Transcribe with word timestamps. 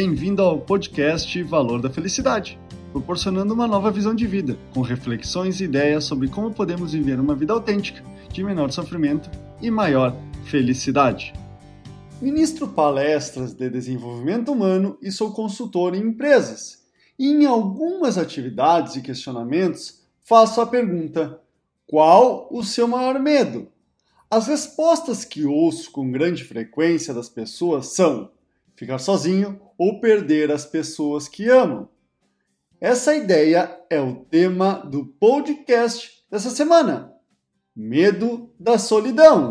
Bem-vindo 0.00 0.42
ao 0.42 0.60
podcast 0.60 1.42
Valor 1.42 1.82
da 1.82 1.90
Felicidade, 1.90 2.56
proporcionando 2.92 3.52
uma 3.52 3.66
nova 3.66 3.90
visão 3.90 4.14
de 4.14 4.28
vida, 4.28 4.56
com 4.72 4.80
reflexões 4.80 5.60
e 5.60 5.64
ideias 5.64 6.04
sobre 6.04 6.28
como 6.28 6.54
podemos 6.54 6.92
viver 6.92 7.18
uma 7.18 7.34
vida 7.34 7.52
autêntica, 7.52 8.00
de 8.32 8.44
menor 8.44 8.70
sofrimento 8.70 9.28
e 9.60 9.72
maior 9.72 10.14
felicidade. 10.44 11.32
Ministro 12.22 12.68
palestras 12.68 13.52
de 13.52 13.68
desenvolvimento 13.68 14.52
humano 14.52 14.96
e 15.02 15.10
sou 15.10 15.32
consultor 15.32 15.96
em 15.96 16.02
empresas. 16.02 16.84
E 17.18 17.26
em 17.32 17.44
algumas 17.44 18.16
atividades 18.16 18.94
e 18.94 19.02
questionamentos 19.02 20.04
faço 20.20 20.60
a 20.60 20.66
pergunta: 20.68 21.40
qual 21.88 22.46
o 22.52 22.62
seu 22.62 22.86
maior 22.86 23.18
medo? 23.18 23.66
As 24.30 24.46
respostas 24.46 25.24
que 25.24 25.44
ouço 25.44 25.90
com 25.90 26.12
grande 26.12 26.44
frequência 26.44 27.12
das 27.12 27.28
pessoas 27.28 27.86
são 27.86 28.30
ficar 28.78 28.98
sozinho 28.98 29.60
ou 29.76 30.00
perder 30.00 30.52
as 30.52 30.64
pessoas 30.64 31.26
que 31.26 31.48
amam. 31.48 31.88
Essa 32.80 33.16
ideia 33.16 33.76
é 33.90 34.00
o 34.00 34.14
tema 34.14 34.74
do 34.74 35.04
podcast 35.04 36.24
dessa 36.30 36.48
semana: 36.48 37.12
Medo 37.74 38.52
da 38.58 38.78
Solidão. 38.78 39.50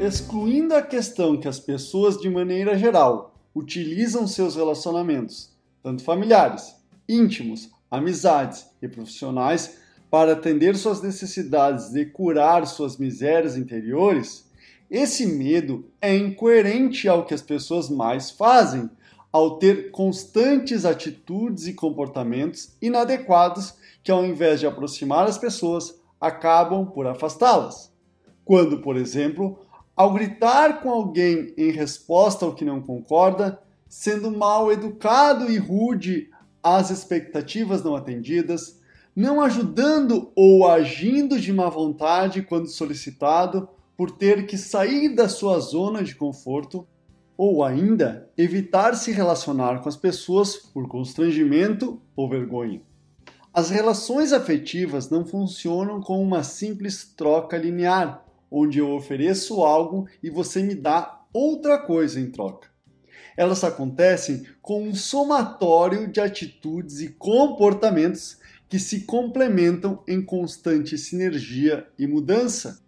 Excluindo 0.00 0.74
a 0.74 0.80
questão 0.80 1.36
que 1.36 1.46
as 1.46 1.60
pessoas, 1.60 2.18
de 2.18 2.30
maneira 2.30 2.78
geral, 2.78 3.34
utilizam 3.54 4.26
seus 4.26 4.56
relacionamentos, 4.56 5.50
tanto 5.82 6.02
familiares, 6.02 6.74
íntimos, 7.06 7.70
amizades 7.90 8.66
e 8.80 8.88
profissionais, 8.88 9.78
para 10.10 10.32
atender 10.32 10.76
suas 10.76 11.02
necessidades 11.02 11.94
e 11.94 12.06
curar 12.06 12.66
suas 12.66 12.96
misérias 12.96 13.56
interiores, 13.56 14.44
esse 14.96 15.26
medo 15.26 15.90
é 16.00 16.16
incoerente 16.16 17.08
ao 17.08 17.26
que 17.26 17.34
as 17.34 17.42
pessoas 17.42 17.90
mais 17.90 18.30
fazem, 18.30 18.88
ao 19.32 19.58
ter 19.58 19.90
constantes 19.90 20.84
atitudes 20.84 21.66
e 21.66 21.74
comportamentos 21.74 22.76
inadequados 22.80 23.74
que, 24.04 24.12
ao 24.12 24.24
invés 24.24 24.60
de 24.60 24.68
aproximar 24.68 25.26
as 25.26 25.36
pessoas, 25.36 26.00
acabam 26.20 26.86
por 26.86 27.08
afastá-las. 27.08 27.92
Quando, 28.44 28.82
por 28.82 28.96
exemplo, 28.96 29.58
ao 29.96 30.12
gritar 30.12 30.80
com 30.80 30.90
alguém 30.90 31.52
em 31.56 31.72
resposta 31.72 32.44
ao 32.44 32.54
que 32.54 32.64
não 32.64 32.80
concorda, 32.80 33.60
sendo 33.88 34.30
mal 34.30 34.70
educado 34.70 35.50
e 35.50 35.58
rude 35.58 36.30
às 36.62 36.90
expectativas 36.90 37.82
não 37.82 37.96
atendidas, 37.96 38.80
não 39.16 39.40
ajudando 39.40 40.30
ou 40.36 40.68
agindo 40.68 41.40
de 41.40 41.52
má 41.52 41.68
vontade 41.68 42.42
quando 42.42 42.68
solicitado 42.68 43.68
por 43.96 44.10
ter 44.10 44.46
que 44.46 44.56
sair 44.58 45.14
da 45.14 45.28
sua 45.28 45.58
zona 45.60 46.02
de 46.02 46.14
conforto, 46.14 46.86
ou 47.36 47.64
ainda 47.64 48.30
evitar 48.36 48.94
se 48.94 49.10
relacionar 49.10 49.80
com 49.80 49.88
as 49.88 49.96
pessoas 49.96 50.56
por 50.56 50.88
constrangimento 50.88 52.00
ou 52.14 52.28
vergonha. 52.28 52.80
As 53.52 53.70
relações 53.70 54.32
afetivas 54.32 55.10
não 55.10 55.24
funcionam 55.24 56.00
como 56.00 56.22
uma 56.22 56.42
simples 56.42 57.04
troca 57.16 57.56
linear, 57.56 58.24
onde 58.50 58.78
eu 58.78 58.92
ofereço 58.92 59.62
algo 59.62 60.06
e 60.22 60.30
você 60.30 60.62
me 60.62 60.74
dá 60.74 61.22
outra 61.32 61.78
coisa 61.78 62.20
em 62.20 62.30
troca. 62.30 62.68
Elas 63.36 63.64
acontecem 63.64 64.46
com 64.62 64.84
um 64.84 64.94
somatório 64.94 66.10
de 66.10 66.20
atitudes 66.20 67.00
e 67.00 67.08
comportamentos 67.08 68.38
que 68.68 68.78
se 68.78 69.00
complementam 69.00 70.02
em 70.06 70.22
constante 70.22 70.96
sinergia 70.96 71.86
e 71.98 72.06
mudança. 72.06 72.83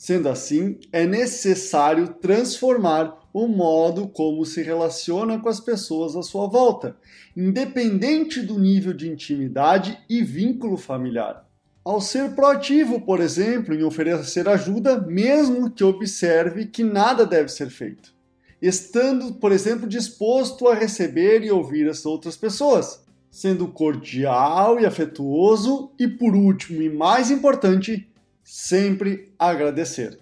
Sendo 0.00 0.30
assim, 0.30 0.78
é 0.90 1.06
necessário 1.06 2.14
transformar 2.22 3.18
o 3.34 3.46
modo 3.46 4.08
como 4.08 4.46
se 4.46 4.62
relaciona 4.62 5.38
com 5.38 5.46
as 5.46 5.60
pessoas 5.60 6.16
à 6.16 6.22
sua 6.22 6.46
volta, 6.46 6.96
independente 7.36 8.40
do 8.40 8.58
nível 8.58 8.94
de 8.94 9.10
intimidade 9.10 9.98
e 10.08 10.22
vínculo 10.22 10.78
familiar. 10.78 11.46
Ao 11.84 12.00
ser 12.00 12.30
proativo, 12.30 13.02
por 13.02 13.20
exemplo, 13.20 13.74
em 13.74 13.82
oferecer 13.82 14.48
ajuda, 14.48 14.98
mesmo 14.98 15.70
que 15.70 15.84
observe 15.84 16.64
que 16.64 16.82
nada 16.82 17.26
deve 17.26 17.50
ser 17.50 17.68
feito. 17.68 18.14
Estando, 18.62 19.34
por 19.34 19.52
exemplo, 19.52 19.86
disposto 19.86 20.66
a 20.66 20.74
receber 20.74 21.44
e 21.44 21.50
ouvir 21.50 21.86
as 21.86 22.06
outras 22.06 22.38
pessoas, 22.38 23.04
sendo 23.30 23.68
cordial 23.68 24.80
e 24.80 24.86
afetuoso 24.86 25.92
e, 25.98 26.08
por 26.08 26.34
último 26.34 26.80
e 26.80 26.88
mais 26.88 27.30
importante, 27.30 28.09
sempre 28.50 29.32
agradecer. 29.38 30.18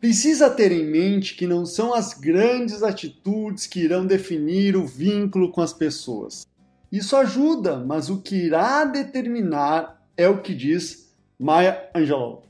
Precisa 0.00 0.48
ter 0.48 0.72
em 0.72 0.86
mente 0.86 1.34
que 1.34 1.46
não 1.46 1.66
são 1.66 1.92
as 1.92 2.14
grandes 2.14 2.82
atitudes 2.82 3.66
que 3.66 3.80
irão 3.80 4.06
definir 4.06 4.74
o 4.74 4.86
vínculo 4.86 5.52
com 5.52 5.60
as 5.60 5.74
pessoas. 5.74 6.46
Isso 6.90 7.14
ajuda, 7.14 7.76
mas 7.76 8.08
o 8.08 8.22
que 8.22 8.36
irá 8.36 8.86
determinar 8.86 10.02
é 10.16 10.26
o 10.26 10.40
que 10.40 10.54
diz 10.54 11.14
Maya 11.38 11.90
Angelou. 11.94 12.46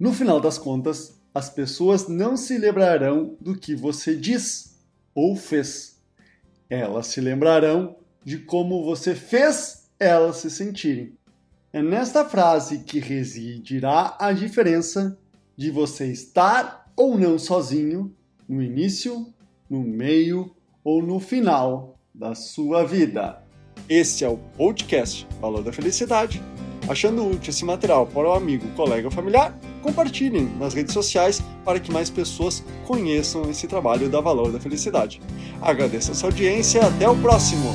No 0.00 0.14
final 0.14 0.40
das 0.40 0.56
contas, 0.56 1.20
as 1.34 1.50
pessoas 1.50 2.08
não 2.08 2.38
se 2.38 2.56
lembrarão 2.56 3.36
do 3.38 3.54
que 3.54 3.74
você 3.74 4.16
diz 4.16 4.78
ou 5.14 5.36
fez. 5.36 6.00
Elas 6.70 7.08
se 7.08 7.20
lembrarão 7.20 7.96
de 8.24 8.38
como 8.38 8.82
você 8.82 9.14
fez 9.14 9.90
elas 10.00 10.36
se 10.36 10.50
sentirem. 10.50 11.12
É 11.76 11.82
nesta 11.82 12.24
frase 12.24 12.78
que 12.84 12.98
residirá 12.98 14.16
a 14.18 14.32
diferença 14.32 15.18
de 15.54 15.70
você 15.70 16.06
estar 16.10 16.90
ou 16.96 17.18
não 17.18 17.38
sozinho 17.38 18.16
no 18.48 18.62
início, 18.62 19.26
no 19.68 19.82
meio 19.82 20.56
ou 20.82 21.02
no 21.02 21.20
final 21.20 21.98
da 22.14 22.34
sua 22.34 22.82
vida. 22.82 23.42
Este 23.90 24.24
é 24.24 24.28
o 24.30 24.38
podcast 24.56 25.28
Valor 25.38 25.62
da 25.62 25.70
Felicidade. 25.70 26.42
Achando 26.88 27.26
útil 27.26 27.50
esse 27.50 27.62
material 27.62 28.06
para 28.06 28.26
o 28.26 28.32
amigo, 28.32 28.66
colega 28.74 29.08
ou 29.08 29.12
familiar, 29.12 29.54
compartilhem 29.82 30.48
nas 30.58 30.72
redes 30.72 30.94
sociais 30.94 31.42
para 31.62 31.78
que 31.78 31.92
mais 31.92 32.08
pessoas 32.08 32.64
conheçam 32.86 33.50
esse 33.50 33.66
trabalho 33.66 34.08
da 34.08 34.22
Valor 34.22 34.50
da 34.50 34.58
Felicidade. 34.58 35.20
Agradeço 35.60 36.12
a 36.12 36.14
sua 36.14 36.30
audiência 36.30 36.80
até 36.86 37.06
o 37.06 37.14
próximo! 37.20 37.68